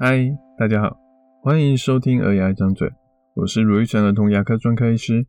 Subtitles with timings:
[0.00, 0.96] 嗨，大家好，
[1.42, 2.88] 欢迎收听《儿牙一张嘴》，
[3.34, 5.26] 我是卢玉成儿童牙科专科医师。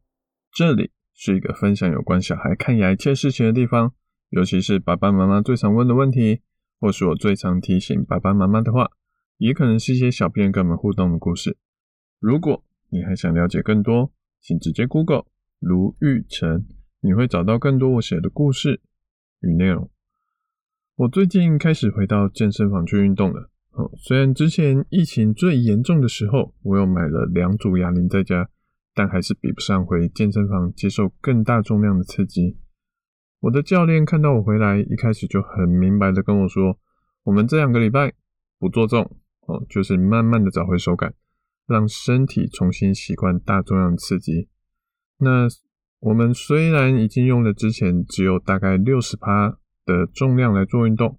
[0.53, 3.95] 这里是一个分享有关小孩看牙一切事情的地方，
[4.29, 6.41] 尤其是爸爸妈妈最常问的问题，
[6.79, 8.91] 或是我最常提醒爸爸妈妈的话，
[9.38, 11.57] 也可能是一些小编跟我们互动的故事。
[12.20, 15.25] 如果你还想了解更多，请直接 Google
[15.57, 16.67] 卢玉成，
[16.99, 18.81] 你会找到更多我写的故事
[19.41, 19.89] 与内容。
[20.95, 23.49] 我最近开始回到健身房去运动了。
[23.79, 28.49] 哦，虽然之前疫情最严重的时候，我有买了两组哑铃在家，
[28.93, 32.57] 但还是比不上回健身房接受更大重量的刺激。
[33.39, 36.77] 我的教练看到我回来，一开始就很明白的跟我说
[37.23, 38.11] ：“我们这两个礼拜
[38.59, 39.15] 不做重，
[39.47, 41.13] 哦，就是慢慢的找回手感，
[41.66, 44.49] 让身体重新习惯大重量刺激。”
[45.19, 45.47] 那
[46.02, 51.17] 我们虽然已经用了之前只有大概六十趴的重量来做运动，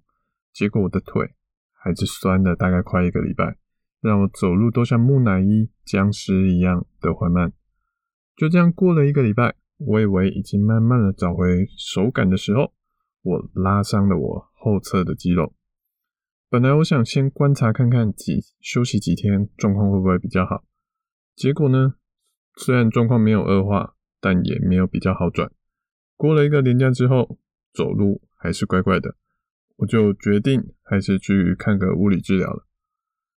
[0.53, 1.33] 结果我的腿。
[1.83, 3.57] 还是酸了大概快一个礼拜，
[4.01, 7.51] 让我走路都像木乃伊、僵尸一样的缓慢。
[8.37, 12.71] 就这样过了一个礼拜，我以为已经慢慢的找回手感的时候，
[13.23, 15.55] 我拉伤了我后侧的肌肉。
[16.51, 20.63] 本来我想先观察看看几休息几天，状况会不会比较好。
[21.35, 21.95] 结果呢，
[22.57, 25.51] 虽然状况没有恶化，但也没有比较好转。
[26.15, 27.39] 过了一个年假之后，
[27.73, 29.15] 走路还是怪怪的。
[29.77, 32.67] 我就决定还是去看个物理治疗了。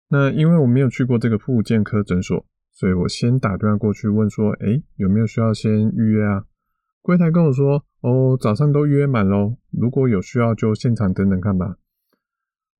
[0.09, 6.45] 那因为我没有去过这个复健科诊所，所以我先打电话过去问说：“诶，有没有需要先预约啊？”
[7.03, 11.77] 柜台跟我说：“哦，早上都预约满喽，如果有需要就现场等等看吧。”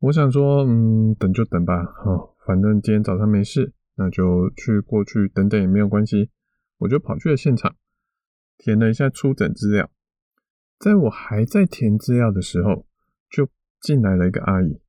[0.01, 6.31] 我想说：“嗯，等就等吧，哦，反正今天早上没事，那就去过去等等也没有关系。”
[6.79, 7.75] 我就跑去了现场，
[8.57, 9.89] 填了一下出诊资料。
[10.77, 12.85] 在我还在填资料的时候，
[13.83, 14.79] 进来了一个阿姨，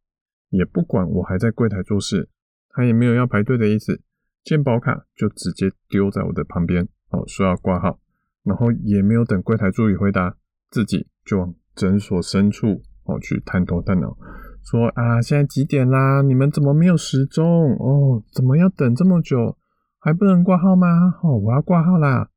[0.50, 2.28] 也不管我还在柜台做事，
[2.70, 4.00] 她也没有要排队的意思，
[4.44, 7.98] 健保卡就直接丢在我的旁边，哦，说要挂号，
[8.44, 10.36] 然后也没有等柜台助理回答，
[10.70, 14.16] 自己就往诊所深处哦去探头探脑，
[14.62, 16.22] 说啊，现在几点啦？
[16.22, 17.74] 你们怎么没有时钟？
[17.74, 19.58] 哦，怎么要等这么久？
[19.98, 20.86] 还不能挂号吗？
[21.24, 22.30] 哦，我要挂号啦！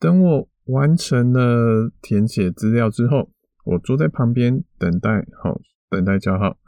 [0.00, 3.30] 等我完成了填写资料之后。
[3.64, 6.58] 我坐在旁边等待，好，等待叫号。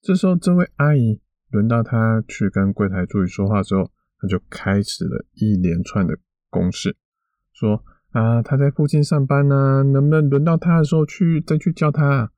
[0.00, 1.20] 这时候，这位阿姨
[1.50, 6.16] 轮到她去跟柜台助理说话之后，她就开始了一连串的
[6.48, 6.96] 攻势，
[7.52, 12.06] 说啊，她在附近上班呢，能不能轮到她的时候去再去叫她？
[12.06, 12.30] 啊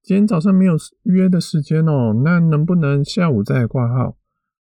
[0.00, 4.16] 今天早上没有约的时间哦，那能不能下午再挂号？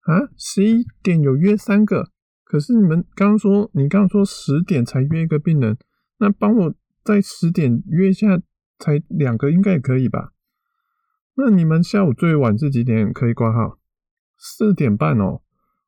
[0.02, 2.10] 啊，十一点有约三个，
[2.44, 5.76] 可是你们刚说，你刚刚说十点才约一个病人，
[6.18, 6.74] 那帮我
[7.04, 8.40] 在十点约一下。
[8.78, 10.32] 才两个应该也可以吧？
[11.34, 13.78] 那你们下午最晚是几点可以挂号？
[14.36, 15.42] 四点半哦。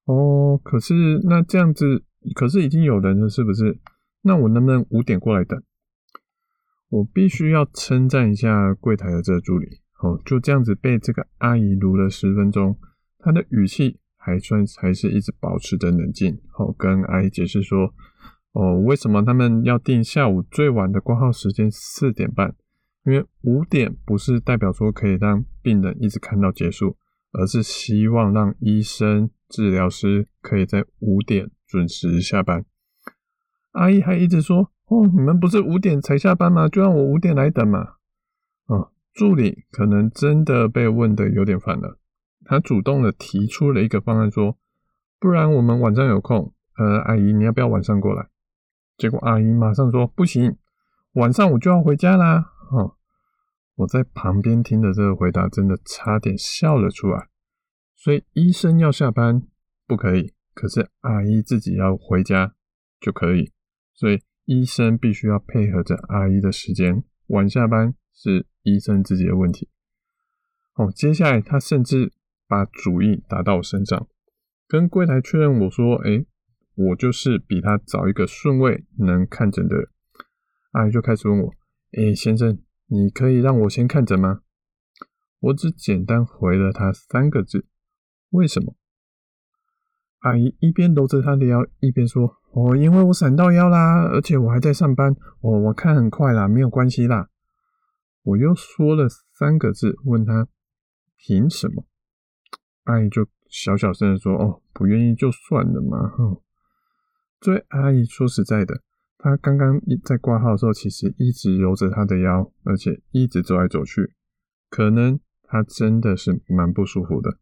[0.05, 3.79] 哦，可是那这样子，可是已经有人了，是不是？
[4.23, 5.63] 那我能不能五点过来等？
[6.89, 12.77] 我必须要称赞一下柜台的这个助理哦，就这样子被这个阿姨撸了十分钟，
[13.19, 17.95] 她的语气还算还是一直保持着冷静，哦，跟阿姨解释说，
[18.53, 22.57] 哦，为什么他们要定下午最晚的挂号时间四点半？
[23.05, 26.97] 因为五点不是代表说可以让病人一直看到结束，
[27.33, 32.65] 而是希望让医生、治疗师可以在五点准时下班。
[33.73, 36.69] 阿姨还一直说：“哦，你们不是五点才下班吗？
[36.69, 37.95] 就让我五点来等嘛。”
[38.67, 41.99] 哦，助理可能真的被问得有点烦了，
[42.45, 44.59] 他主动的提出了一个方案，说
[45.19, 48.29] ：“不然我们晚上有空，呃，阿姨你要不要晚上过来？”
[48.99, 50.57] 结果阿姨马上说：“不行，
[51.15, 52.97] 晚上我就要回家啦。”哦，
[53.75, 57.29] 我在旁边听的这个回答，真的差点笑了出来。
[57.97, 59.43] 所以医生要下班
[59.87, 62.55] 不可以，可是阿姨自己要回家
[63.01, 63.53] 就可以。
[63.93, 69.69] 所以医生必须要配合着阿姨的时间，晚下班是医生自己的问题。
[70.75, 72.13] 哦，接下来他甚至
[72.47, 74.09] 把主意打到我身上，
[74.67, 76.27] 跟柜台确认我说：“诶，
[76.75, 79.89] 我就是比他早一个顺位能看诊的人。”
[80.73, 81.60] 阿姨就开始问我。
[81.93, 84.43] 诶，先生，你可以让我先看诊吗？
[85.41, 87.67] 我只简单回了他三个字：
[88.31, 88.77] 为什么？
[90.21, 95.13] 阿姨一边搂着他的腰，一边说：“哦，因为我闪到腰啦，而且我还在上班。
[95.41, 97.29] 哦，我看很快啦，没有关系啦。”
[98.23, 100.47] 我又说了三个字，问他
[101.17, 101.87] ：“凭什么？”
[102.85, 106.41] 阿姨就小小声的说：“哦，不愿意就算了嘛。”哼，
[107.41, 108.83] 这位阿姨说实在的。
[109.23, 114.15] 他刚刚在挂号的时候，其实一直揉着他的腰，而且一直走来走去，
[114.71, 117.39] 可能他真的是蛮不舒服的。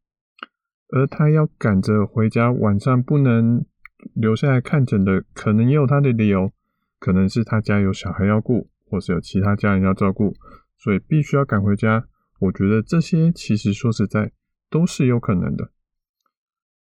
[0.89, 3.65] 而他要赶着回家，晚上不能
[4.15, 6.51] 留下来看诊的，可能也有他的理由，
[6.99, 10.35] 可能是他家有小孩要顾，或是有其他家人要照顾，
[10.77, 12.09] 所以必须要赶回家。
[12.41, 14.33] 我觉得这些其实说实在
[14.69, 15.71] 都是有可能的。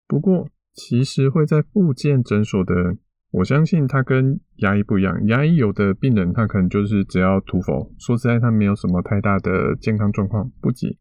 [0.08, 3.00] 不过，其实会在复健诊所的人，
[3.30, 5.28] 我相信他跟牙医不一样。
[5.28, 10.98] 牙医有的病人他可能就是只要涂氟，说实在他没有什么太大的健康状况，不急。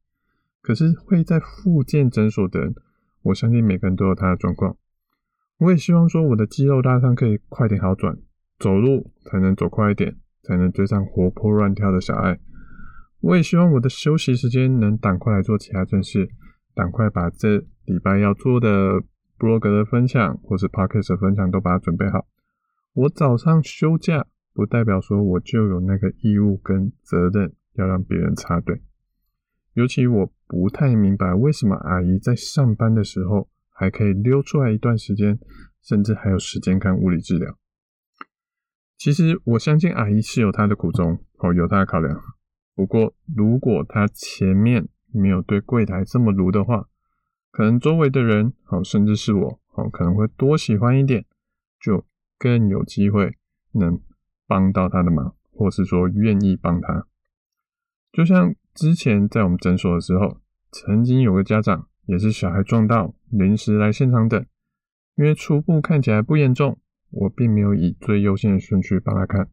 [0.61, 2.75] 可是会在复健诊所的人，
[3.23, 4.77] 我相信每个人都有他的状况。
[5.59, 8.19] 我也希望说我的肌肉拉伤可以快点好转，
[8.59, 12.39] 走路才能走快一点，才能追上活泼乱跳的小爱。
[13.21, 16.29] 我也希望我的休息时间能赶快来做其他正事，
[16.75, 19.03] 赶快把这礼拜要做的。
[19.39, 22.27] 部落格的分享或是 Podcast 的分享都把它准备好。
[22.95, 28.81] 我早上休假，不代表说我就有那个义务跟责任要让别人插队。
[29.75, 35.39] 尤其我不太明白为什么阿姨在上班的时候还可以溜出来一段时间，
[35.83, 37.59] 甚至还有时间看物理治疗。
[38.97, 42.19] 其实我相信阿姨是有她的苦衷，哦，有她的考量。
[42.75, 46.89] 不过如果她前面没有对柜台这么卢的话，
[47.57, 51.25] 可能周围的人，好，甚至是我，好，可能会多喜欢一点，
[51.81, 52.05] 就
[52.39, 53.35] 更有机会
[53.73, 53.99] 能
[54.47, 57.07] 帮到他的忙，或是说愿意帮他。
[58.13, 60.39] 就像之前在我们诊所的时候，
[60.71, 64.45] 曾经有个家长也是小孩撞到，临时来现场等，
[65.15, 69.49] 因为初步看起来不严重，我并没有以最优先的顺序帮他看。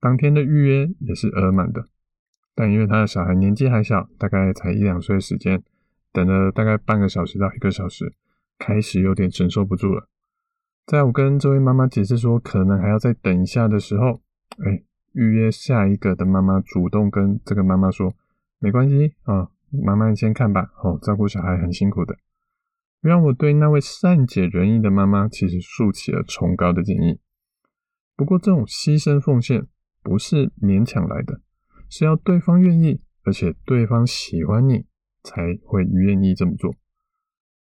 [0.00, 1.84] 当天的预约也是额满的，
[2.56, 5.62] 但因为他的小孩年纪还小，大概才一两岁时间。
[6.12, 8.14] 等了大概半个小时到一个小时，
[8.58, 10.08] 开始有点承受不住了。
[10.86, 14.22] 在我跟这位妈妈解释说可能还要再等一下的时候，
[14.64, 14.82] 哎，
[15.12, 18.14] 预约下一个的妈妈主动跟这个妈妈说
[18.58, 20.72] ：“没关系啊，妈妈你先看吧。
[20.82, 22.16] 哦，照顾小孩很辛苦的。”
[23.00, 27.20] 让我对那位善解人意的妈妈其实竖起了崇高的敬意。
[28.16, 29.68] 不过，这种牺牲奉献
[30.02, 31.40] 不是勉强来的，
[31.88, 34.86] 是要对方愿意，而且对方喜欢你。
[35.22, 36.74] 才会愿意这么做，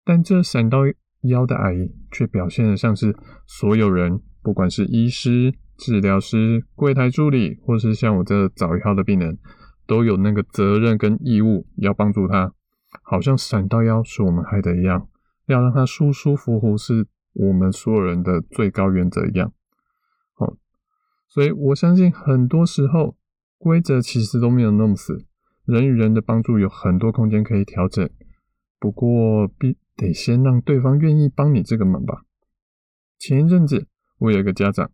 [0.05, 0.79] 但这闪到
[1.21, 3.15] 腰的阿姨却表现得像是
[3.45, 9.37] 所有人，不管是医师、治疗师、柜台助理，或是像我这早一号的病人，
[9.85, 12.53] 都有那个责任跟义务要帮助他，
[13.03, 15.09] 好像闪到腰是我们害的一样，
[15.47, 19.51] 要让他舒舒服服是我们所有人的最高原则一样。
[20.35, 20.55] 好，
[21.27, 23.17] 所以我相信很多时候
[23.57, 25.26] 规则其实都没有那么死。
[25.67, 28.09] 人与人的帮助有很多空间可以调整，
[28.79, 32.23] 不过必得先让对方愿意帮你这个忙吧。
[33.19, 33.85] 前一阵子
[34.19, 34.89] 我有一个家长，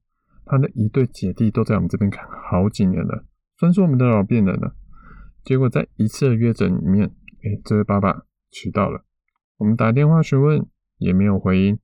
[0.46, 3.24] 他的一对姐弟都在我们这边看好几年了，
[3.58, 4.76] 算是我们的老病人了。
[5.44, 7.06] 结果在一次的约诊里面，
[7.44, 9.06] 哎，这位爸爸迟到了，
[9.58, 10.66] 我们打电话询问
[10.98, 11.78] 也没有回音。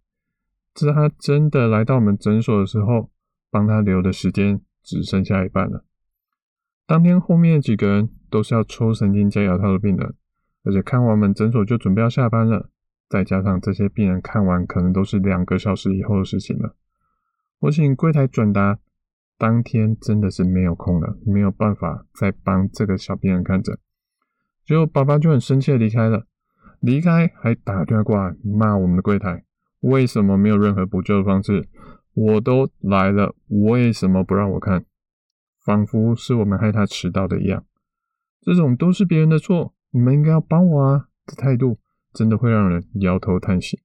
[0.76, 3.12] 是他真的来到我们诊所的时候，
[3.52, 5.86] 帮他留的时间只剩下一半了。
[6.90, 10.16] 当天后面几个人都是要抽神经加牙套的病人，
[10.64, 12.72] 而且看完我们诊所就准备要下班了。
[13.08, 16.76] 再加上这些病人看完可能都是两个小时以后的事情了。
[17.60, 18.80] 我请柜台转达，
[19.38, 23.78] 当天真的是没有空了，没有办法再帮这个小病人看诊。
[24.66, 26.26] 结果爸爸就很生气的离开了，
[26.80, 29.44] 离开还打电话过来骂我们的柜台，
[29.82, 31.70] 为什么没有任何补救的方式？
[32.16, 34.84] 我都来了，为什么不让我看？
[35.70, 37.64] 仿佛是我们害他迟到的一样，
[38.42, 41.78] 这种都是别人的错，你们应该要帮我啊的态度，
[42.12, 43.80] 真的会让人摇头叹息。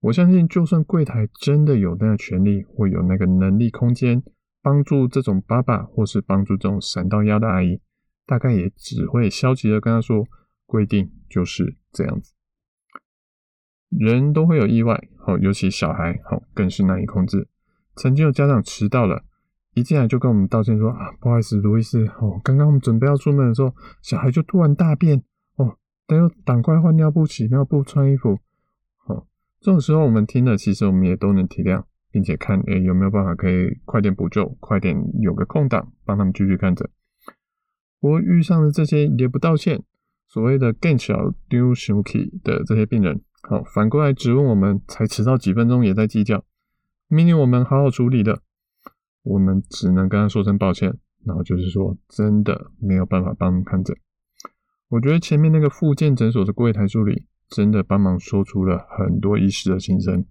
[0.00, 4.20] 我相信，就算柜台真的有那个权利，或有那个能力、空间，
[4.60, 7.80] 帮助这种爸爸，或是帮助这种闪到腰的阿姨，
[8.26, 10.26] 大概也只会消极的跟他说
[10.66, 12.32] ：“规定就是这样子。”
[13.96, 17.46] 人都会有意外，好，尤其小孩，好，更是难以控制。
[17.94, 19.22] 曾经有家长迟到了。
[19.76, 25.22] 一进来就跟我们道歉说啊，不好意思，卢医师哦，刚刚我们准备要出门的时候，小孩就突然大便
[25.56, 28.38] 哦，等要赶快换尿布、洗尿布、穿衣服。
[29.06, 29.26] 哦，
[29.60, 36.88] 这种时候我们听了，其实我们也都能体谅，并且看诶有没有办法可以快点补救，快点有个空档帮他们继续看着。
[38.00, 39.84] 不过遇上的这些也不道歉，
[40.26, 46.42] 所谓的更小丢熊气的这些病人，好，反过来质问我们，才迟到几分钟也在计较，
[47.08, 48.40] 命令我们好好处理的。
[49.26, 53.96] 我们只能跟他说声抱歉，然后就是说真的没有办法帮他们看诊。
[54.88, 60.24] 我觉得前面那个复健诊所的柜台助理真的帮忙说出了很多医师的心声。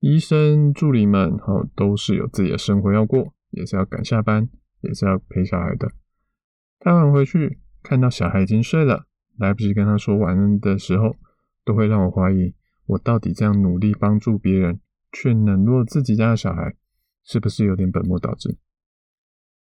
[0.00, 4.48] 医生助理们哈都是有自己的生活要过，也是要赶下班，
[4.80, 5.92] 也是要陪小孩的。
[6.80, 11.16] 太晚回去看到小孩已经睡了，来不及跟他说晚安的时候，
[11.64, 12.54] 都会让我怀疑
[12.86, 14.80] 我到底这样努力帮助别人，
[15.12, 16.74] 却冷落自己家的小孩，
[17.24, 18.56] 是不是有点本末倒置？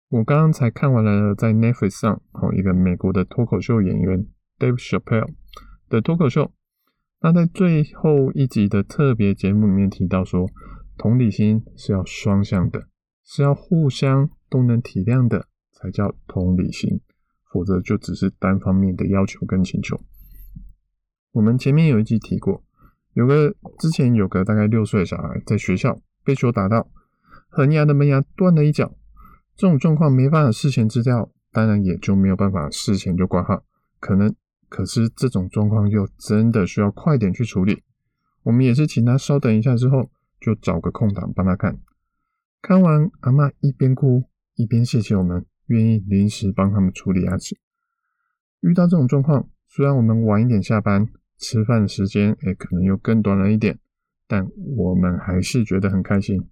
[0.08, 4.26] 我刚刚才看完了在 Netflix 上，哦，一个美国的脱口秀演员
[4.58, 5.34] Dave Chappelle
[5.88, 6.52] 的脱口秀。
[7.20, 10.48] 那在最后一集的特别节目里面提到说，
[10.96, 12.86] 同理心是要双向的，
[13.25, 17.00] 是要互相都能体谅的，才叫同理心，
[17.50, 19.98] 否则就只是单方面的要求跟请求。
[21.32, 22.62] 我们前面有一集提过，
[23.14, 26.88] 有个之前有个大概六岁的小孩在学校被球打到，
[27.56, 28.94] 恒牙的门牙断了一角，
[29.56, 33.64] 这种状况没办法事前知道，当然也就没有办法事前就挂号，
[33.98, 34.34] 可能。
[34.68, 37.82] 可是这种状况又真的需要快点去处理。
[38.42, 41.78] 我们也是请他稍等一下之后，就找个空档帮他看。
[42.60, 44.25] 看完，阿嬷一边哭
[44.56, 47.56] 一边谢谢我们，愿意临时帮他们处理牙齿。
[48.60, 51.08] 遇到这种状况，虽然我们晚一点下班，
[51.38, 53.78] 吃饭的时间也可能又更短了一点，
[54.26, 54.46] 但
[54.76, 56.50] 我们还是觉得很开心。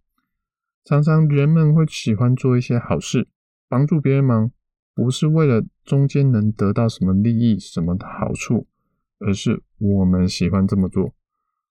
[0.84, 3.28] 常常人们会喜欢做一些好事，
[3.68, 4.50] 帮助别人忙。
[4.96, 8.68] 不是为了中间能得到什么利益、什么的好处，
[9.18, 11.12] 而是我们喜欢这么做。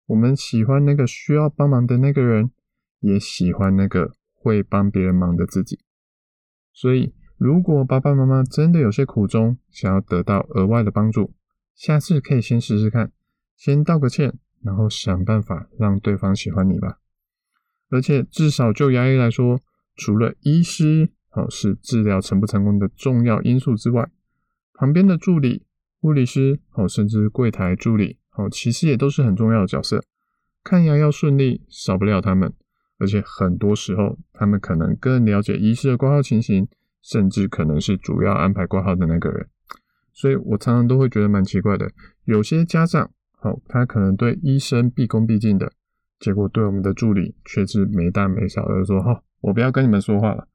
[0.06, 2.52] 我们喜欢那个需要帮忙的那个人，
[3.00, 5.80] 也喜欢那个会帮别人忙的自己。
[6.72, 11.34] 所以，如果爸爸妈妈真的有些苦衷，想要得到额外的帮助，
[11.74, 13.10] 下次可以先试试看，
[13.56, 17.00] 先道个歉，然后想办法让对方喜欢你吧。
[17.90, 19.60] 而且，至少就牙医来说，
[19.96, 21.10] 除了医师。
[21.30, 24.10] 好，是治疗成不成功的重要因素之外，
[24.72, 25.66] 旁边的助理、
[26.00, 30.02] 护理师，哦，甚至柜台助理，哦，其实也都是很重要的角色。
[30.64, 32.54] 看牙要顺利，少不了他们。
[32.98, 36.66] 而且很多时候，他们可能更了解医师的挂号情形，
[37.02, 39.48] 甚至可能是主要安排挂号的那个人。
[40.14, 41.92] 所以我常常都会觉得蛮奇怪的，
[42.24, 45.70] 有些家长，好，他可能对医生毕恭毕敬的，
[46.18, 50.48] 结果对我们的助理却是没大没小的说：“哈，我不要跟你们说话了。”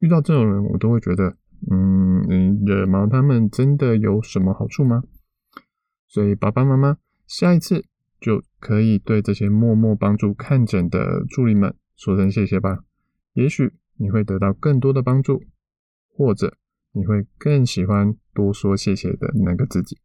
[0.00, 1.36] 遇到这种人，我都会觉得，
[1.70, 5.02] 嗯，你惹毛他们真的有什么好处吗？
[6.08, 7.84] 所以爸爸妈妈下一次
[8.20, 12.84] 就可以对这些默默帮助看诊的助理们说声谢谢吧。
[13.34, 15.42] 也许你会得到更多的帮助，
[16.16, 16.56] 或者
[16.92, 19.98] 你会更喜欢多说谢谢的那个自己。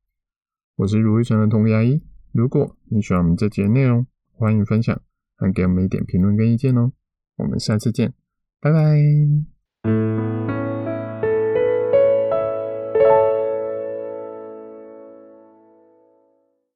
[0.76, 4.06] 我是卢玉成的童牙医，如果你喜欢我们这节内容，
[4.38, 5.02] 欢迎分享
[5.38, 6.92] 还给我们一点评论跟意见哦。
[7.38, 8.14] 我们下次见
[8.60, 10.15] 拜拜。